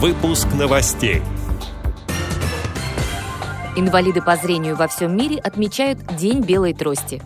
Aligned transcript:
Выпуск 0.00 0.46
новостей. 0.54 1.22
Инвалиды 3.74 4.22
по 4.22 4.36
зрению 4.36 4.76
во 4.76 4.86
всем 4.86 5.16
мире 5.16 5.38
отмечают 5.38 5.98
День 6.16 6.40
белой 6.40 6.72
трости. 6.72 7.20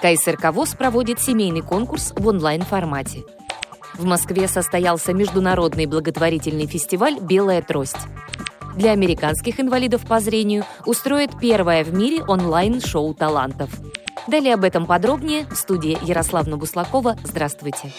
КСРК 0.00 0.54
проводит 0.78 1.18
семейный 1.18 1.62
конкурс 1.62 2.12
в 2.16 2.24
онлайн-формате. 2.28 3.24
В 3.94 4.04
Москве 4.04 4.46
состоялся 4.46 5.12
международный 5.12 5.86
благотворительный 5.86 6.68
фестиваль 6.68 7.18
«Белая 7.20 7.60
трость». 7.60 8.06
Для 8.76 8.92
американских 8.92 9.58
инвалидов 9.58 10.02
по 10.06 10.20
зрению 10.20 10.64
устроят 10.84 11.40
первое 11.40 11.82
в 11.82 11.92
мире 11.92 12.22
онлайн-шоу 12.22 13.14
талантов. 13.14 13.70
Далее 14.28 14.54
об 14.54 14.62
этом 14.62 14.86
подробнее 14.86 15.44
в 15.46 15.56
студии 15.56 15.98
Ярославна 16.02 16.56
Буслакова. 16.56 17.16
Здравствуйте. 17.24 17.90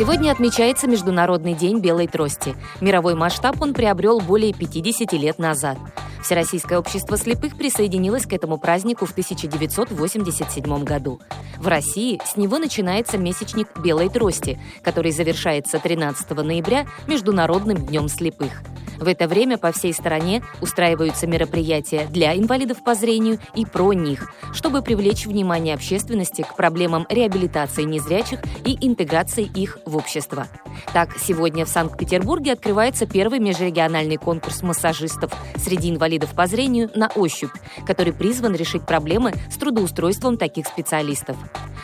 Сегодня 0.00 0.30
отмечается 0.30 0.88
Международный 0.88 1.52
день 1.52 1.80
белой 1.80 2.06
трости. 2.06 2.56
Мировой 2.80 3.14
масштаб 3.14 3.60
он 3.60 3.74
приобрел 3.74 4.18
более 4.18 4.54
50 4.54 5.12
лет 5.12 5.38
назад. 5.38 5.76
Всероссийское 6.22 6.78
общество 6.78 7.16
слепых 7.16 7.56
присоединилось 7.56 8.26
к 8.26 8.32
этому 8.32 8.58
празднику 8.58 9.06
в 9.06 9.12
1987 9.12 10.84
году. 10.84 11.20
В 11.58 11.66
России 11.66 12.20
с 12.24 12.36
него 12.36 12.58
начинается 12.58 13.18
месячник 13.18 13.68
белой 13.78 14.08
трости, 14.08 14.60
который 14.82 15.12
завершается 15.12 15.78
13 15.78 16.30
ноября 16.30 16.86
Международным 17.06 17.78
днем 17.86 18.08
слепых. 18.08 18.62
В 19.00 19.08
это 19.08 19.26
время 19.26 19.56
по 19.56 19.72
всей 19.72 19.94
стране 19.94 20.42
устраиваются 20.60 21.26
мероприятия 21.26 22.06
для 22.10 22.36
инвалидов 22.36 22.84
по 22.84 22.94
зрению 22.94 23.38
и 23.54 23.64
про 23.64 23.94
них, 23.94 24.30
чтобы 24.52 24.82
привлечь 24.82 25.26
внимание 25.26 25.74
общественности 25.74 26.42
к 26.42 26.54
проблемам 26.54 27.06
реабилитации 27.08 27.84
незрячих 27.84 28.40
и 28.66 28.76
интеграции 28.86 29.44
их 29.44 29.78
в 29.86 29.96
общество. 29.96 30.48
Так, 30.92 31.16
сегодня 31.18 31.64
в 31.64 31.68
Санкт-Петербурге 31.68 32.52
открывается 32.52 33.06
первый 33.06 33.38
межрегиональный 33.38 34.16
конкурс 34.16 34.62
массажистов 34.62 35.32
среди 35.56 35.90
инвалидов 35.90 36.30
по 36.34 36.46
зрению 36.46 36.90
на 36.94 37.08
ощупь, 37.08 37.52
который 37.86 38.12
призван 38.12 38.54
решить 38.54 38.86
проблемы 38.86 39.32
с 39.50 39.56
трудоустройством 39.56 40.36
таких 40.36 40.66
специалистов. 40.66 41.36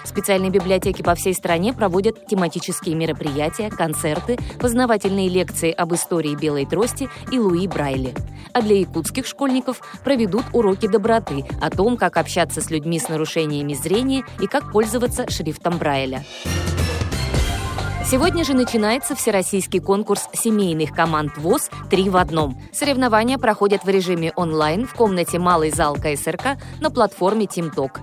Специальные 0.05 0.51
библиотеки 0.51 1.03
по 1.03 1.15
всей 1.15 1.35
стране 1.35 1.73
проводят 1.73 2.27
тематические 2.27 2.95
мероприятия, 2.95 3.71
концерты, 3.71 4.39
познавательные 4.59 5.29
лекции 5.29 5.73
об 5.73 5.95
истории 5.95 6.35
белой 6.35 6.65
трости 6.65 7.09
и 7.33 7.39
Луи 7.39 7.67
Брайли. 7.67 8.15
А 8.53 8.63
для 8.63 8.79
якутских 8.79 9.27
школьников 9.27 9.81
проведут 10.05 10.45
уроки 10.53 10.87
доброты 10.87 11.45
о 11.61 11.71
том, 11.71 11.97
как 11.97 12.17
общаться 12.17 12.61
с 12.61 12.71
людьми 12.71 12.99
с 12.99 13.09
нарушениями 13.09 13.75
зрения 13.75 14.25
и 14.41 14.47
как 14.47 14.73
пользоваться 14.73 15.29
шрифтом 15.31 15.79
Брайля. 15.79 16.25
Сегодня 18.09 18.45
же 18.45 18.55
начинается 18.55 19.17
всероссийский 19.17 19.81
конкурс 19.81 20.29
семейных 20.33 20.93
команд 20.93 21.37
ВОЗ 21.39 21.71
«Три 21.91 22.09
в 22.09 22.17
одном». 22.17 22.57
Соревнования 22.73 23.37
проходят 23.37 23.83
в 23.83 23.89
режиме 23.89 24.33
онлайн 24.37 24.87
в 24.87 24.95
комнате 24.95 25.41
«Малый 25.41 25.73
зал 25.73 25.97
КСРК» 25.97 26.57
на 26.81 26.93
платформе 26.93 27.47
«Тимток». 27.47 27.99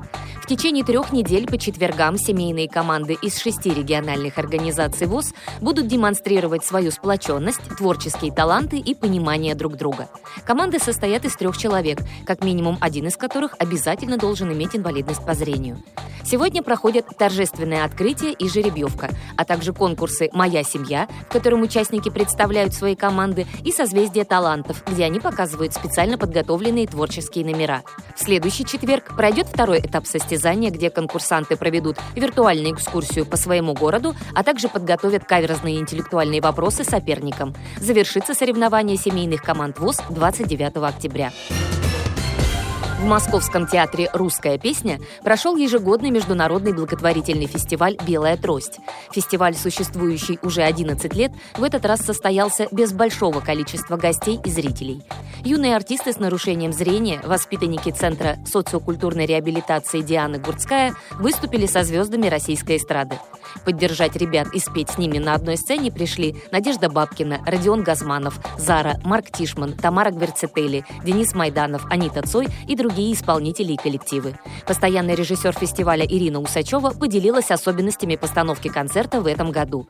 Течение 0.54 0.86
трех 0.86 1.12
недель 1.12 1.48
по 1.48 1.58
четвергам 1.58 2.16
семейные 2.16 2.70
команды 2.70 3.18
из 3.20 3.40
шести 3.40 3.74
региональных 3.74 4.38
организаций 4.38 5.08
ВОЗ 5.08 5.34
будут 5.62 5.88
демонстрировать 5.88 6.64
свою 6.64 6.92
сплоченность, 6.92 7.64
творческие 7.76 8.32
таланты 8.32 8.78
и 8.78 8.94
понимание 8.94 9.56
друг 9.56 9.78
друга. 9.78 10.10
Команды 10.46 10.78
состоят 10.78 11.26
из 11.26 11.36
трех 11.36 11.58
человек, 11.58 12.02
как 12.28 12.44
минимум 12.44 12.78
один 12.82 13.08
из 13.08 13.18
которых 13.18 13.56
обязательно 13.58 14.18
должен 14.18 14.54
иметь 14.54 14.76
инвалидность 14.76 15.26
по 15.26 15.34
зрению. 15.34 15.82
Сегодня 16.24 16.62
проходят 16.64 17.08
торжественное 17.18 17.84
открытие 17.84 18.32
и 18.32 18.48
жеребьевка, 18.48 19.10
а 19.36 19.44
также 19.44 19.74
конкурсы 19.74 20.30
«Моя 20.34 20.64
семья», 20.64 21.10
в 21.28 21.34
котором 21.34 21.64
участники 21.64 22.10
представляют 22.10 22.74
свои 22.74 22.96
команды, 22.96 23.46
и 23.66 23.72
«Созвездие 23.72 24.24
талантов», 24.24 24.84
где 24.88 25.04
они 25.04 25.20
показывают 25.20 25.74
специально 25.74 26.18
подготовленные 26.18 26.88
творческие 26.88 27.44
номера. 27.44 27.82
В 28.16 28.24
следующий 28.24 28.66
четверг 28.66 29.16
пройдет 29.18 29.48
второй 29.48 29.80
этап 29.80 30.08
состязания 30.08 30.43
состязание, 30.44 30.72
где 30.72 30.90
конкурсанты 30.90 31.56
проведут 31.56 31.98
виртуальную 32.16 32.76
экскурсию 32.76 33.26
по 33.26 33.38
своему 33.38 33.74
городу, 33.74 34.14
а 34.36 34.44
также 34.44 34.68
подготовят 34.68 35.24
каверзные 35.24 35.80
интеллектуальные 35.80 36.42
вопросы 36.42 36.84
соперникам. 36.84 37.56
Завершится 37.78 38.34
соревнование 38.34 38.98
семейных 38.98 39.42
команд 39.42 39.80
ВОЗ 39.80 40.02
29 40.10 40.78
октября. 40.78 41.32
В 43.04 43.06
Московском 43.06 43.68
театре 43.68 44.10
«Русская 44.14 44.58
песня» 44.58 44.98
прошел 45.24 45.58
ежегодный 45.58 46.10
международный 46.10 46.72
благотворительный 46.72 47.48
фестиваль 47.48 47.98
«Белая 48.08 48.38
трость». 48.38 48.80
Фестиваль, 49.12 49.56
существующий 49.56 50.40
уже 50.42 50.62
11 50.62 51.14
лет, 51.14 51.34
в 51.58 51.64
этот 51.66 51.86
раз 51.86 52.00
состоялся 52.00 52.66
без 52.72 52.94
большого 52.94 53.42
количества 53.42 53.98
гостей 53.98 54.40
и 54.46 54.50
зрителей. 54.50 55.04
Юные 55.44 55.76
артисты 55.76 56.14
с 56.14 56.18
нарушением 56.18 56.72
зрения, 56.72 57.20
воспитанники 57.26 57.92
Центра 57.92 58.38
социокультурной 58.46 59.26
реабилитации 59.26 60.00
Дианы 60.00 60.40
Гурцкая, 60.40 60.96
выступили 61.20 61.66
со 61.66 61.84
звездами 61.84 62.28
российской 62.28 62.78
эстрады. 62.78 63.20
Поддержать 63.66 64.16
ребят 64.16 64.48
и 64.54 64.60
спеть 64.60 64.92
с 64.92 64.98
ними 64.98 65.18
на 65.18 65.34
одной 65.34 65.58
сцене 65.58 65.92
пришли 65.92 66.38
Надежда 66.52 66.90
Бабкина, 66.90 67.42
Родион 67.46 67.84
Газманов, 67.84 68.40
Зара, 68.58 69.02
Марк 69.04 69.32
Тишман, 69.32 69.74
Тамара 69.74 70.12
Гверцетели, 70.12 70.86
Денис 71.04 71.34
Майданов, 71.34 71.86
Анита 71.92 72.22
Цой 72.22 72.48
и 72.70 72.78
другие 72.78 72.93
исполнители 73.02 73.74
и 73.74 73.78
коллективы. 73.78 74.34
Постоянный 74.68 75.16
режиссер 75.16 75.54
фестиваля 75.54 76.06
Ирина 76.06 76.40
Усачева 76.40 76.92
поделилась 77.00 77.52
особенностями 77.52 78.16
постановки 78.16 78.68
концерта 78.68 79.22
в 79.22 79.28
этом 79.28 79.52
году. 79.52 79.88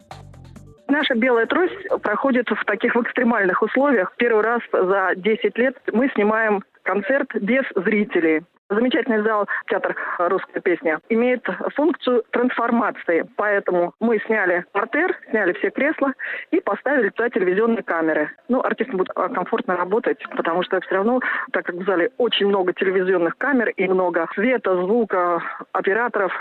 Наша 0.87 1.15
белая 1.15 1.45
трость 1.47 2.01
проходит 2.01 2.47
в 2.49 2.65
таких 2.65 2.95
в 2.95 3.01
экстремальных 3.01 3.61
условиях. 3.61 4.13
Первый 4.17 4.43
раз 4.43 4.61
за 4.71 5.11
10 5.15 5.57
лет 5.57 5.75
мы 5.91 6.09
снимаем 6.13 6.63
концерт 6.83 7.29
без 7.35 7.63
зрителей. 7.75 8.43
Замечательный 8.73 9.21
зал 9.21 9.47
«Театр 9.67 9.95
русской 10.17 10.59
песни» 10.59 10.97
имеет 11.09 11.45
функцию 11.75 12.23
трансформации. 12.31 13.23
Поэтому 13.35 13.93
мы 13.99 14.19
сняли 14.25 14.65
портер, 14.71 15.15
сняли 15.29 15.53
все 15.53 15.69
кресла 15.69 16.13
и 16.49 16.59
поставили 16.59 17.09
туда 17.09 17.29
телевизионные 17.29 17.83
камеры. 17.83 18.31
Ну, 18.47 18.61
артисты 18.61 18.93
будут 18.93 19.13
комфортно 19.13 19.77
работать, 19.77 20.17
потому 20.35 20.63
что 20.63 20.81
все 20.81 20.95
равно, 20.95 21.19
так 21.51 21.65
как 21.67 21.75
в 21.75 21.85
зале 21.85 22.09
очень 22.17 22.47
много 22.47 22.73
телевизионных 22.73 23.37
камер 23.37 23.69
и 23.69 23.87
много 23.87 24.27
света, 24.33 24.75
звука, 24.75 25.43
операторов, 25.71 26.33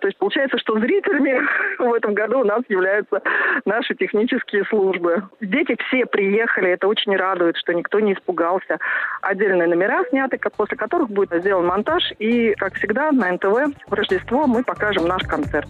то 0.00 0.08
есть 0.08 0.18
получается, 0.18 0.58
что 0.58 0.78
зрителями 0.78 1.40
в 1.78 1.94
этом 1.94 2.14
году 2.14 2.40
у 2.40 2.44
нас 2.44 2.62
являются 2.68 3.22
наши 3.64 3.94
технические 3.94 4.64
службы. 4.64 5.22
Дети 5.40 5.76
все 5.86 6.06
приехали, 6.06 6.70
это 6.70 6.88
очень 6.88 7.16
радует, 7.16 7.56
что 7.56 7.72
никто 7.72 8.00
не 8.00 8.14
испугался. 8.14 8.78
Отдельные 9.22 9.68
номера 9.68 10.04
сняты, 10.10 10.38
после 10.56 10.76
которых 10.76 11.10
будет 11.10 11.32
сделан 11.40 11.66
монтаж. 11.66 12.12
И, 12.18 12.54
как 12.54 12.74
всегда, 12.74 13.12
на 13.12 13.32
НТВ 13.32 13.76
в 13.86 13.92
Рождество 13.92 14.46
мы 14.46 14.64
покажем 14.64 15.06
наш 15.06 15.22
концерт. 15.22 15.68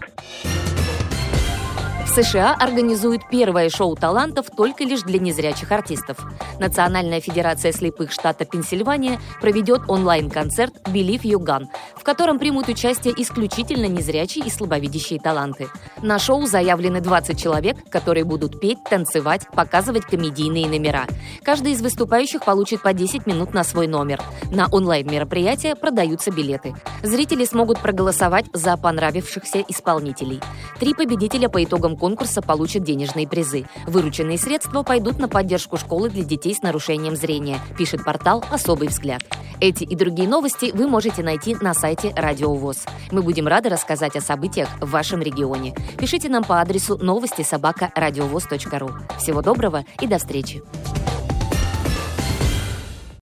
США 2.13 2.57
организует 2.59 3.21
первое 3.29 3.69
шоу 3.69 3.95
талантов 3.95 4.47
только 4.53 4.83
лишь 4.83 5.01
для 5.03 5.17
незрячих 5.17 5.71
артистов. 5.71 6.17
Национальная 6.59 7.21
федерация 7.21 7.71
слепых 7.71 8.11
штата 8.11 8.43
Пенсильвания 8.43 9.17
проведет 9.39 9.83
онлайн-концерт 9.87 10.73
«Believe 10.89 11.21
You 11.21 11.37
Gun», 11.37 11.67
в 11.95 12.03
котором 12.03 12.37
примут 12.37 12.67
участие 12.67 13.13
исключительно 13.15 13.85
незрячие 13.85 14.45
и 14.45 14.49
слабовидящие 14.49 15.21
таланты. 15.21 15.69
На 16.01 16.19
шоу 16.19 16.45
заявлены 16.47 16.99
20 16.99 17.39
человек, 17.39 17.77
которые 17.89 18.25
будут 18.25 18.59
петь, 18.59 18.83
танцевать, 18.83 19.47
показывать 19.55 20.03
комедийные 20.03 20.67
номера. 20.67 21.05
Каждый 21.43 21.71
из 21.71 21.81
выступающих 21.81 22.43
получит 22.43 22.81
по 22.81 22.91
10 22.91 23.25
минут 23.25 23.53
на 23.53 23.63
свой 23.63 23.87
номер. 23.87 24.21
На 24.51 24.67
онлайн-мероприятие 24.67 25.77
продаются 25.77 26.29
билеты. 26.29 26.75
Зрители 27.03 27.45
смогут 27.45 27.79
проголосовать 27.79 28.47
за 28.51 28.75
понравившихся 28.75 29.63
исполнителей. 29.69 30.41
Три 30.77 30.93
победителя 30.93 31.47
по 31.47 31.63
итогам 31.63 31.95
конкурса 32.01 32.41
получат 32.41 32.81
денежные 32.83 33.27
призы. 33.27 33.67
Вырученные 33.85 34.39
средства 34.39 34.81
пойдут 34.81 35.19
на 35.19 35.29
поддержку 35.29 35.77
школы 35.77 36.09
для 36.09 36.23
детей 36.23 36.55
с 36.55 36.63
нарушением 36.63 37.15
зрения, 37.15 37.59
пишет 37.77 38.03
портал 38.03 38.43
«Особый 38.49 38.87
взгляд». 38.87 39.21
Эти 39.59 39.83
и 39.83 39.95
другие 39.95 40.27
новости 40.27 40.71
вы 40.73 40.87
можете 40.87 41.21
найти 41.21 41.55
на 41.61 41.75
сайте 41.75 42.11
Радио 42.15 42.55
ВОЗ. 42.55 42.85
Мы 43.11 43.21
будем 43.21 43.47
рады 43.47 43.69
рассказать 43.69 44.15
о 44.15 44.21
событиях 44.21 44.67
в 44.81 44.89
вашем 44.89 45.21
регионе. 45.21 45.75
Пишите 45.99 46.27
нам 46.27 46.43
по 46.43 46.59
адресу 46.59 46.97
новости 46.97 47.43
собака 47.43 47.91
ру. 47.95 48.89
Всего 49.19 49.43
доброго 49.43 49.85
и 50.01 50.07
до 50.07 50.17
встречи! 50.17 50.63